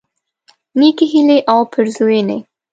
نیکی 0.79 1.05
هیلی 1.11 1.37
او 1.51 1.59
پیرزوینی 1.71 2.37